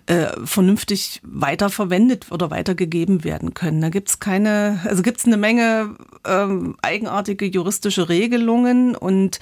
äh, 0.06 0.28
vernünftig 0.44 1.22
weiterverwendet 1.24 2.32
oder 2.32 2.52
weitergegeben 2.52 3.24
werden 3.24 3.54
können. 3.54 3.82
Da 3.82 3.90
gibt's 3.90 4.20
keine, 4.20 4.82
also 4.86 5.02
gibt's 5.02 5.26
eine 5.26 5.38
Menge 5.38 5.96
ähm, 6.26 6.76
eigenartige 6.82 7.46
juristische 7.64 8.10
Regelungen 8.10 8.96
und 8.96 9.40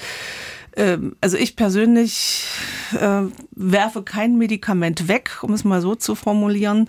ähm, 0.77 1.15
also 1.21 1.37
ich 1.37 1.55
persönlich 1.55 2.45
äh, 2.93 3.23
werfe 3.51 4.03
kein 4.03 4.37
Medikament 4.37 5.07
weg, 5.07 5.39
um 5.41 5.53
es 5.53 5.63
mal 5.63 5.81
so 5.81 5.95
zu 5.95 6.13
formulieren. 6.15 6.87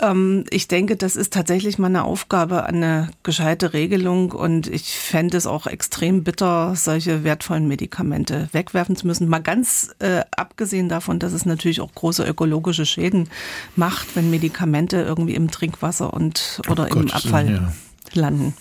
Ähm, 0.00 0.44
ich 0.50 0.68
denke, 0.68 0.96
das 0.96 1.16
ist 1.16 1.32
tatsächlich 1.32 1.78
mal 1.78 1.86
eine 1.86 2.04
Aufgabe, 2.04 2.64
eine 2.64 3.08
gescheite 3.22 3.72
Regelung 3.72 4.32
und 4.32 4.66
ich 4.66 4.98
fände 4.98 5.36
es 5.36 5.46
auch 5.46 5.66
extrem 5.66 6.22
bitter, 6.22 6.74
solche 6.76 7.24
wertvollen 7.24 7.66
Medikamente 7.66 8.48
wegwerfen 8.52 8.94
zu 8.94 9.06
müssen. 9.06 9.28
Mal 9.28 9.42
ganz 9.42 9.94
äh, 9.98 10.20
abgesehen 10.36 10.90
davon, 10.90 11.18
dass 11.18 11.32
es 11.32 11.46
natürlich 11.46 11.80
auch 11.80 11.94
große 11.94 12.24
ökologische 12.24 12.84
Schäden 12.84 13.30
macht, 13.74 14.14
wenn 14.14 14.30
Medikamente 14.30 14.98
irgendwie 14.98 15.34
im 15.34 15.50
Trinkwasser 15.50 16.12
und 16.12 16.60
oder 16.68 16.88
oh 16.90 16.94
im 16.94 17.10
Abfall 17.10 17.50
ja. 17.50 17.72
landen. 18.12 18.54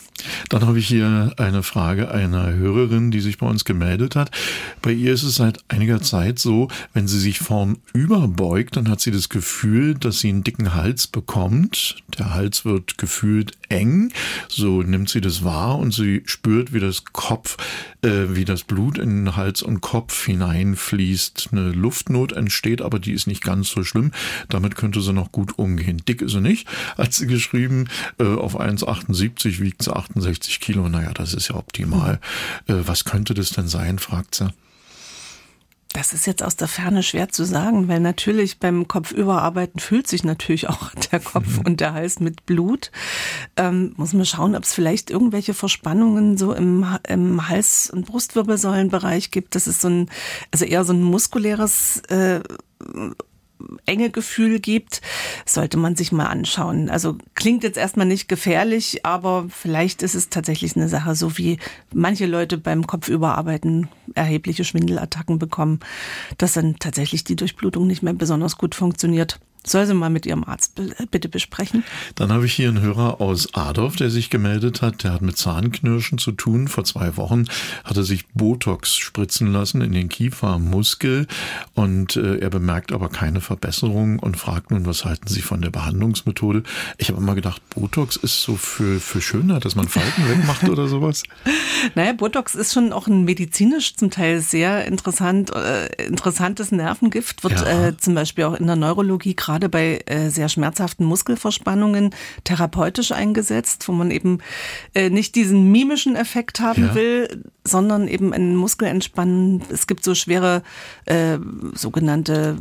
Dann 0.49 0.65
habe 0.65 0.79
ich 0.79 0.87
hier 0.87 1.33
eine 1.37 1.63
Frage 1.63 2.11
einer 2.11 2.53
Hörerin, 2.53 3.11
die 3.11 3.21
sich 3.21 3.37
bei 3.37 3.47
uns 3.47 3.65
gemeldet 3.65 4.15
hat. 4.15 4.31
Bei 4.81 4.91
ihr 4.91 5.13
ist 5.13 5.23
es 5.23 5.35
seit 5.35 5.59
einiger 5.67 6.01
Zeit 6.01 6.39
so, 6.39 6.67
wenn 6.93 7.07
sie 7.07 7.19
sich 7.19 7.39
vorn 7.39 7.77
überbeugt, 7.93 8.77
dann 8.77 8.89
hat 8.89 9.01
sie 9.01 9.11
das 9.11 9.29
Gefühl, 9.29 9.95
dass 9.95 10.19
sie 10.19 10.29
einen 10.29 10.43
dicken 10.43 10.73
Hals 10.73 11.07
bekommt. 11.07 11.97
Der 12.17 12.33
Hals 12.33 12.65
wird 12.65 12.97
gefühlt 12.97 13.53
eng. 13.69 14.11
So 14.47 14.81
nimmt 14.81 15.09
sie 15.09 15.21
das 15.21 15.43
wahr 15.43 15.79
und 15.79 15.93
sie 15.93 16.23
spürt, 16.25 16.73
wie 16.73 16.79
das 16.79 17.05
Kopf, 17.05 17.57
äh, 18.01 18.35
wie 18.35 18.45
das 18.45 18.63
Blut 18.63 18.97
in 18.97 19.35
Hals 19.35 19.61
und 19.61 19.81
Kopf 19.81 20.25
hineinfließt. 20.25 21.49
Eine 21.51 21.71
Luftnot 21.71 22.33
entsteht, 22.33 22.81
aber 22.81 22.99
die 22.99 23.13
ist 23.13 23.27
nicht 23.27 23.43
ganz 23.43 23.69
so 23.69 23.83
schlimm. 23.83 24.11
Damit 24.49 24.75
könnte 24.75 25.01
sie 25.01 25.13
noch 25.13 25.31
gut 25.31 25.57
umgehen. 25.57 26.01
Dick 26.07 26.21
ist 26.21 26.31
sie 26.31 26.41
nicht, 26.41 26.67
hat 26.97 27.13
sie 27.13 27.27
geschrieben. 27.27 27.87
Äh, 28.19 28.25
auf 28.25 28.59
1,78 28.59 29.59
wiegt 29.59 29.83
sie 29.83 29.95
8 29.95 30.10
68 30.15 30.59
Kilo, 30.59 30.89
naja, 30.89 31.11
das 31.13 31.33
ist 31.33 31.49
ja 31.49 31.55
optimal. 31.55 32.19
Mhm. 32.67 32.87
was 32.87 33.05
könnte 33.05 33.33
das 33.33 33.49
denn 33.51 33.67
sein, 33.67 33.99
fragt 33.99 34.35
sie. 34.35 34.49
Das 35.93 36.13
ist 36.13 36.25
jetzt 36.25 36.41
aus 36.41 36.55
der 36.55 36.69
Ferne 36.69 37.03
schwer 37.03 37.29
zu 37.29 37.43
sagen, 37.43 37.89
weil 37.89 37.99
natürlich 37.99 38.59
beim 38.59 38.87
Kopfüberarbeiten 38.87 39.81
fühlt 39.81 40.07
sich 40.07 40.23
natürlich 40.23 40.69
auch 40.69 40.91
der 41.11 41.19
Kopf 41.19 41.57
mhm. 41.57 41.65
und 41.65 41.81
der 41.81 41.93
Hals 41.93 42.21
mit 42.21 42.45
Blut. 42.45 42.91
Ähm, 43.57 43.93
muss 43.97 44.13
man 44.13 44.25
schauen, 44.25 44.55
ob 44.55 44.63
es 44.63 44.73
vielleicht 44.73 45.09
irgendwelche 45.09 45.53
Verspannungen 45.53 46.37
so 46.37 46.53
im, 46.53 46.85
im 47.07 47.49
Hals- 47.49 47.89
und 47.89 48.05
Brustwirbelsäulenbereich 48.05 49.31
gibt. 49.31 49.55
Das 49.55 49.67
ist 49.67 49.81
so 49.81 49.89
ein, 49.89 50.09
also 50.51 50.63
eher 50.63 50.85
so 50.85 50.93
ein 50.93 51.01
muskuläres 51.01 52.01
äh, 52.07 52.39
enge 53.85 54.09
Gefühl 54.09 54.59
gibt, 54.59 55.01
sollte 55.45 55.77
man 55.77 55.95
sich 55.95 56.11
mal 56.11 56.27
anschauen. 56.27 56.89
Also 56.89 57.17
klingt 57.35 57.63
jetzt 57.63 57.77
erstmal 57.77 58.05
nicht 58.05 58.27
gefährlich, 58.27 59.05
aber 59.05 59.45
vielleicht 59.49 60.03
ist 60.03 60.15
es 60.15 60.29
tatsächlich 60.29 60.75
eine 60.75 60.89
Sache, 60.89 61.15
so 61.15 61.37
wie 61.37 61.57
manche 61.93 62.25
Leute 62.25 62.57
beim 62.57 62.87
Kopfüberarbeiten 62.87 63.89
erhebliche 64.15 64.63
Schwindelattacken 64.63 65.39
bekommen, 65.39 65.79
dass 66.37 66.53
dann 66.53 66.77
tatsächlich 66.79 67.23
die 67.23 67.35
Durchblutung 67.35 67.87
nicht 67.87 68.03
mehr 68.03 68.13
besonders 68.13 68.57
gut 68.57 68.75
funktioniert. 68.75 69.39
Soll 69.63 69.85
sie 69.85 69.93
mal 69.93 70.09
mit 70.09 70.25
ihrem 70.25 70.43
Arzt 70.43 70.81
bitte 71.11 71.29
besprechen. 71.29 71.83
Dann 72.15 72.31
habe 72.31 72.47
ich 72.47 72.53
hier 72.53 72.69
einen 72.69 72.81
Hörer 72.81 73.21
aus 73.21 73.53
Adorf, 73.53 73.95
der 73.95 74.09
sich 74.09 74.31
gemeldet 74.31 74.81
hat. 74.81 75.03
Der 75.03 75.13
hat 75.13 75.21
mit 75.21 75.37
Zahnknirschen 75.37 76.17
zu 76.17 76.31
tun. 76.31 76.67
Vor 76.67 76.83
zwei 76.83 77.15
Wochen 77.15 77.45
hat 77.83 77.95
er 77.95 78.03
sich 78.03 78.27
Botox 78.29 78.95
spritzen 78.95 79.51
lassen 79.51 79.81
in 79.81 79.91
den 79.91 80.09
Kiefermuskel 80.09 81.27
und 81.75 82.15
äh, 82.15 82.37
er 82.37 82.49
bemerkt 82.49 82.91
aber 82.91 83.09
keine 83.09 83.39
Verbesserung 83.39 84.17
und 84.17 84.35
fragt 84.35 84.71
nun, 84.71 84.87
was 84.87 85.05
halten 85.05 85.27
Sie 85.27 85.41
von 85.41 85.61
der 85.61 85.69
Behandlungsmethode? 85.69 86.63
Ich 86.97 87.09
habe 87.09 87.21
immer 87.21 87.35
gedacht, 87.35 87.61
Botox 87.69 88.15
ist 88.15 88.41
so 88.41 88.55
für, 88.55 88.99
für 88.99 89.21
Schönheit, 89.21 89.63
dass 89.63 89.75
man 89.75 89.87
Falten 89.87 90.27
wegmacht 90.27 90.67
oder 90.69 90.87
sowas. 90.87 91.23
Naja, 91.95 92.13
Botox 92.13 92.53
ist 92.53 92.73
schon 92.73 92.93
auch 92.93 93.07
ein 93.07 93.23
medizinisch 93.23 93.95
zum 93.95 94.11
Teil 94.11 94.39
sehr 94.39 94.85
interessant, 94.85 95.49
äh, 95.49 95.87
interessantes 96.05 96.71
Nervengift, 96.71 97.43
wird 97.43 97.53
ja. 97.53 97.87
äh, 97.87 97.97
zum 97.97 98.13
Beispiel 98.13 98.43
auch 98.43 98.53
in 98.53 98.67
der 98.67 98.75
Neurologie 98.75 99.35
gerade 99.35 99.50
gerade 99.51 99.69
bei 99.69 100.01
äh, 100.05 100.29
sehr 100.29 100.47
schmerzhaften 100.47 101.05
Muskelverspannungen 101.05 102.15
therapeutisch 102.45 103.11
eingesetzt, 103.11 103.87
wo 103.87 103.91
man 103.91 104.09
eben 104.09 104.39
äh, 104.95 105.09
nicht 105.09 105.35
diesen 105.35 105.71
mimischen 105.71 106.15
Effekt 106.15 106.61
haben 106.61 106.87
ja. 106.87 106.95
will, 106.95 107.43
sondern 107.65 108.07
eben 108.07 108.33
einen 108.33 108.55
Muskel 108.55 108.87
entspannen. 108.87 109.61
Es 109.69 109.87
gibt 109.87 110.03
so 110.05 110.15
schwere 110.15 110.63
äh, 111.05 111.37
sogenannte 111.73 112.57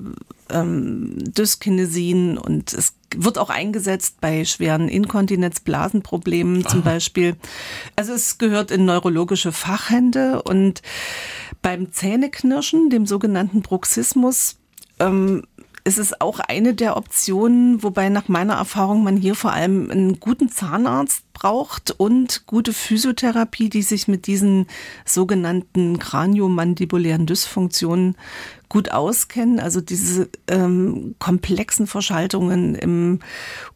ähm, 0.51 1.17
Dyskinesien 1.19 2.37
und 2.39 2.73
es 2.73 2.95
wird 3.15 3.39
auch 3.39 3.51
eingesetzt 3.51 4.21
bei 4.21 4.45
schweren 4.45 4.89
Inkontinenzblasenproblemen 4.89 6.67
zum 6.67 6.83
Beispiel. 6.83 7.37
Also 7.95 8.15
es 8.15 8.39
gehört 8.39 8.73
in 8.73 8.85
neurologische 8.85 9.53
Fachhände 9.53 10.43
und 10.43 10.83
beim 11.63 11.93
Zähneknirschen, 11.93 12.91
dem 12.91 13.07
sogenannten 13.07 13.63
Bruxismus, 13.63 14.57
ähm, 14.99 15.43
ist 15.85 15.99
es 15.99 16.21
auch 16.21 16.41
eine 16.41 16.75
der 16.75 16.97
Optionen, 16.97 17.83
wobei 17.83 18.09
nach 18.09 18.29
meiner 18.29 18.55
Erfahrung 18.55 19.03
man 19.03 19.17
hier 19.17 19.35
vor 19.35 19.53
allem 19.53 19.91
einen 19.91 20.21
guten 20.21 20.51
Zahnarzt 20.51 21.25
braucht 21.33 21.91
und 21.93 22.47
gute 22.47 22.73
Physiotherapie, 22.73 23.71
die 23.71 23.83
sich 23.83 24.07
mit 24.09 24.27
diesen 24.27 24.67
sogenannten 25.05 25.99
kraniomandibulären 25.99 27.27
Dysfunktionen 27.27 28.17
gut 28.69 28.91
auskennen. 28.91 29.59
Also 29.59 29.81
diese 29.81 30.29
ähm, 30.49 31.15
komplexen 31.19 31.87
Verschaltungen 31.87 32.75
im 32.75 33.21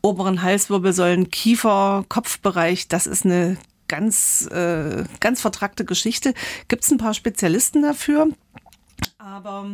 oberen 0.02 0.42
Halswirbelsäulen, 0.42 1.30
Kiefer, 1.30 2.04
Kopfbereich, 2.08 2.88
das 2.88 3.06
ist 3.06 3.24
eine 3.24 3.56
ganz, 3.88 4.46
äh, 4.50 5.04
ganz 5.20 5.40
vertrackte 5.40 5.84
Geschichte. 5.84 6.34
Gibt 6.68 6.84
es 6.84 6.90
ein 6.90 6.98
paar 6.98 7.14
Spezialisten 7.14 7.82
dafür? 7.82 8.28
Aber 9.24 9.64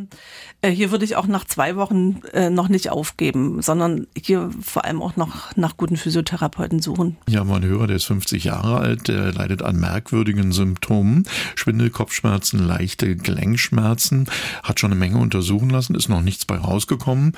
äh, 0.62 0.70
hier 0.70 0.92
würde 0.92 1.04
ich 1.04 1.16
auch 1.16 1.26
nach 1.26 1.44
zwei 1.44 1.74
Wochen 1.74 2.20
äh, 2.32 2.50
noch 2.50 2.68
nicht 2.68 2.88
aufgeben, 2.90 3.62
sondern 3.62 4.06
hier 4.16 4.48
vor 4.62 4.84
allem 4.84 5.02
auch 5.02 5.16
noch 5.16 5.56
nach 5.56 5.76
guten 5.76 5.96
Physiotherapeuten 5.96 6.80
suchen. 6.80 7.16
Ja, 7.28 7.42
mein 7.42 7.64
Hörer, 7.64 7.88
der 7.88 7.96
ist 7.96 8.04
50 8.04 8.44
Jahre 8.44 8.78
alt, 8.78 9.08
der 9.08 9.32
leidet 9.32 9.62
an 9.62 9.74
merkwürdigen 9.74 10.52
Symptomen. 10.52 11.24
Schwindel, 11.56 11.90
Kopfschmerzen, 11.90 12.64
leichte 12.64 13.16
Gelenkschmerzen, 13.16 14.30
hat 14.62 14.78
schon 14.78 14.92
eine 14.92 15.00
Menge 15.00 15.18
untersuchen 15.18 15.70
lassen, 15.70 15.96
ist 15.96 16.08
noch 16.08 16.22
nichts 16.22 16.44
bei 16.44 16.56
rausgekommen. 16.56 17.32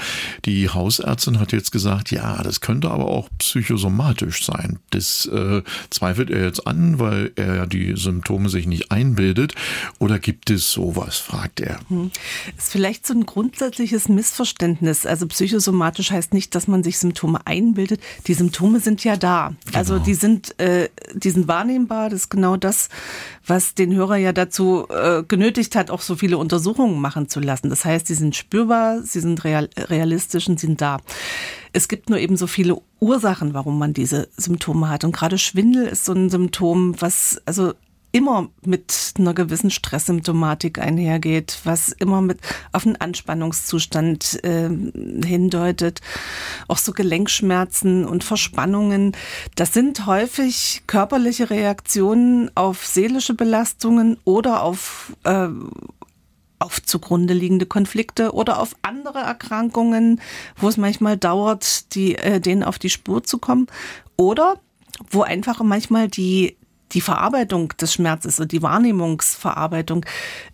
Die 0.45 0.69
Hausärztin 0.69 1.41
hat 1.41 1.53
jetzt 1.53 1.73
gesagt, 1.73 2.11
ja, 2.11 2.43
das 2.43 2.61
könnte 2.61 2.91
aber 2.91 3.07
auch 3.07 3.31
psychosomatisch 3.39 4.45
sein. 4.45 4.81
Das 4.91 5.25
äh, 5.33 5.63
zweifelt 5.89 6.29
er 6.29 6.45
jetzt 6.45 6.67
an, 6.67 6.99
weil 6.99 7.33
er 7.37 7.55
ja 7.57 7.67
die 7.67 7.97
Symptome 7.97 8.51
sich 8.51 8.67
nicht 8.67 8.93
einbildet. 8.93 9.55
Oder 9.99 10.19
gibt 10.19 10.51
es 10.51 10.71
sowas, 10.71 11.17
fragt 11.17 11.61
er. 11.61 11.81
Hm. 11.89 12.02
Ist 12.57 12.73
vielleicht 12.73 13.07
so 13.07 13.15
ein 13.15 13.27
grundsätzliches 13.27 14.09
Missverständnis. 14.09 15.07
Also 15.07 15.27
psychosomatisch 15.27 16.11
heißt 16.11 16.35
nicht, 16.35 16.55
dass 16.55 16.69
man 16.69 16.83
sich 16.83 16.99
Symptome 16.99 17.47
einbildet. 17.47 18.01
Die 18.27 18.35
Symptome 18.35 18.81
sind 18.81 19.05
ja 19.05 19.17
da. 19.17 19.55
Genau. 19.67 19.79
Also 19.79 19.99
die 19.99 20.15
sind, 20.15 20.59
äh, 20.61 20.89
die 21.15 21.31
sind 21.31 21.49
wahrnehmbar. 21.49 22.11
Das 22.11 22.23
ist 22.23 22.31
genau 22.31 22.57
das, 22.57 22.89
was 23.47 23.75
den 23.75 23.95
Hörer 23.95 24.17
ja 24.17 24.33
dazu 24.33 24.87
äh, 24.89 25.23
genötigt 25.23 25.77
hat, 25.77 25.91
auch 25.91 26.01
so 26.01 26.17
viele 26.17 26.39
Untersuchungen 26.39 27.01
machen 27.01 27.29
zu 27.29 27.41
lassen. 27.41 27.71
Das 27.71 27.85
heißt, 27.85 28.07
sie 28.07 28.15
sind 28.15 28.37
spürbar, 28.37 29.03
sie 29.03 29.21
sind 29.21 29.45
real, 29.45 29.69
realistisch 29.77 30.49
und 30.49 30.61
sind 30.61 30.81
da. 30.81 30.99
Es 31.73 31.89
gibt 31.89 32.11
nur 32.11 32.19
eben 32.19 32.37
so 32.37 32.47
viele 32.47 32.81
Ursachen, 33.01 33.55
warum 33.55 33.79
man 33.79 33.95
diese 33.95 34.29
Symptome 34.37 34.89
hat. 34.89 35.05
Und 35.05 35.13
gerade 35.13 35.39
Schwindel 35.39 35.87
ist 35.87 36.05
so 36.05 36.13
ein 36.13 36.31
Symptom, 36.31 37.01
was 37.01 37.41
also 37.47 37.73
immer 38.13 38.49
mit 38.65 39.15
einer 39.19 39.35
gewissen 39.35 39.71
Stresssymptomatik 39.71 40.79
einhergeht, 40.79 41.59
was 41.65 41.89
immer 41.89 42.21
mit 42.21 42.39
auf 42.73 42.87
einen 42.87 42.97
Anspannungszustand 42.97 44.45
äh, 44.45 44.69
hindeutet. 45.25 46.01
Auch 46.69 46.79
so 46.79 46.93
Gelenkschmerzen 46.93 48.05
und 48.05 48.23
Verspannungen. 48.23 49.13
Das 49.55 49.73
sind 49.73 50.07
häufig 50.07 50.83
körperliche 50.87 51.51
Reaktionen 51.51 52.51
auf 52.55 52.87
seelische 52.87 53.35
Belastungen 53.35 54.19
oder 54.25 54.63
auf 54.63 55.17
äh, 55.25 55.49
auf 56.59 56.81
zugrunde 56.81 57.35
liegende 57.35 57.67
Konflikte 57.67 58.33
oder 58.33 58.61
auf 58.61 58.77
andere 58.83 59.19
Erkrankungen, 59.19 60.21
wo 60.57 60.69
es 60.69 60.77
manchmal 60.77 61.17
dauert, 61.17 61.93
die, 61.97 62.15
äh, 62.15 62.41
denen 62.41 62.63
auf 62.63 62.79
die 62.79 62.91
Spur 62.91 63.25
zu 63.25 63.39
kommen. 63.39 63.67
Oder 64.17 64.61
wo 65.11 65.23
einfach 65.23 65.61
manchmal 65.63 66.07
die 66.07 66.57
die 66.93 67.01
Verarbeitung 67.01 67.69
des 67.81 67.95
Schmerzes 67.95 68.41
und 68.41 68.53
die 68.53 68.63
Wahrnehmungsverarbeitung 68.63 70.05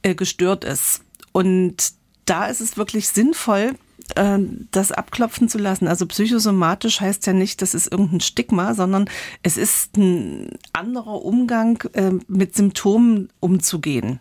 äh, 0.02 0.14
gestört 0.14 0.64
ist. 0.64 1.02
Und 1.32 1.92
da 2.24 2.46
ist 2.46 2.60
es 2.60 2.76
wirklich 2.76 3.08
sinnvoll, 3.08 3.74
äh, 4.14 4.38
das 4.70 4.92
abklopfen 4.92 5.48
zu 5.48 5.58
lassen. 5.58 5.88
Also 5.88 6.06
psychosomatisch 6.06 7.00
heißt 7.00 7.26
ja 7.26 7.32
nicht, 7.32 7.62
das 7.62 7.74
ist 7.74 7.90
irgendein 7.90 8.20
Stigma, 8.20 8.74
sondern 8.74 9.08
es 9.42 9.56
ist 9.56 9.96
ein 9.96 10.50
anderer 10.72 11.24
Umgang 11.24 11.82
äh, 11.94 12.12
mit 12.26 12.54
Symptomen 12.54 13.28
umzugehen. 13.40 14.20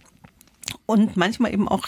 Und 0.85 1.17
manchmal 1.17 1.53
eben 1.53 1.67
auch 1.67 1.87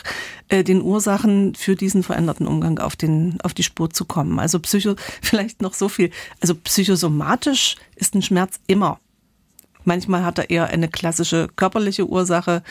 äh, 0.49 0.63
den 0.63 0.81
Ursachen 0.81 1.55
für 1.55 1.75
diesen 1.75 2.03
veränderten 2.03 2.47
Umgang 2.47 2.79
auf, 2.79 2.95
den, 2.95 3.39
auf 3.41 3.53
die 3.53 3.63
Spur 3.63 3.89
zu 3.89 4.05
kommen. 4.05 4.39
Also 4.39 4.59
Psycho, 4.59 4.95
vielleicht 5.21 5.61
noch 5.61 5.73
so 5.73 5.89
viel. 5.89 6.11
Also 6.41 6.55
psychosomatisch 6.55 7.75
ist 7.95 8.15
ein 8.15 8.21
Schmerz 8.21 8.59
immer 8.67 8.99
Manchmal 9.89 10.23
hat 10.23 10.37
er 10.37 10.51
eher 10.51 10.67
eine 10.67 10.87
klassische 10.87 11.47
körperliche 11.55 12.07
Ursache. 12.07 12.61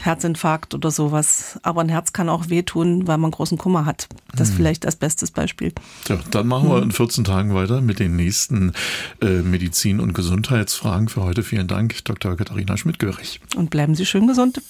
Herzinfarkt 0.00 0.72
oder 0.74 0.92
sowas. 0.92 1.58
Aber 1.62 1.80
ein 1.80 1.88
Herz 1.88 2.12
kann 2.12 2.28
auch 2.28 2.48
wehtun, 2.48 3.08
weil 3.08 3.18
man 3.18 3.32
großen 3.32 3.58
Kummer 3.58 3.86
hat. 3.86 4.08
Das 4.36 4.50
hm. 4.50 4.56
vielleicht 4.56 4.86
als 4.86 4.94
bestes 4.94 5.32
Beispiel. 5.32 5.72
Tja, 6.04 6.18
dann 6.30 6.46
machen 6.46 6.68
wir 6.68 6.76
hm. 6.76 6.84
in 6.84 6.92
14 6.92 7.24
Tagen 7.24 7.54
weiter 7.54 7.80
mit 7.80 7.98
den 7.98 8.14
nächsten 8.14 8.72
äh, 9.20 9.42
Medizin- 9.42 9.98
und 9.98 10.12
Gesundheitsfragen. 10.12 11.08
Für 11.08 11.22
heute 11.22 11.42
vielen 11.42 11.66
Dank, 11.66 12.04
Dr. 12.04 12.36
Katharina 12.36 12.76
Schmidt-Görig. 12.76 13.40
Und 13.56 13.70
bleiben 13.70 13.96
Sie 13.96 14.06
schön 14.06 14.28
gesund. 14.28 14.60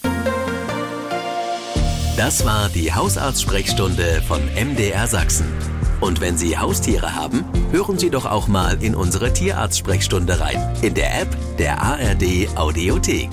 Das 2.16 2.46
war 2.46 2.70
die 2.70 2.94
Hausarzt-Sprechstunde 2.94 4.22
von 4.26 4.40
MDR 4.54 5.06
Sachsen. 5.06 5.73
Und 6.00 6.20
wenn 6.20 6.36
Sie 6.36 6.58
Haustiere 6.58 7.14
haben, 7.14 7.44
hören 7.70 7.98
Sie 7.98 8.10
doch 8.10 8.26
auch 8.26 8.48
mal 8.48 8.82
in 8.82 8.94
unsere 8.94 9.32
Tierarzt-Sprechstunde 9.32 10.40
rein. 10.40 10.76
In 10.82 10.94
der 10.94 11.20
App 11.22 11.36
der 11.58 11.80
ARD 11.82 12.48
Audiothek. 12.56 13.30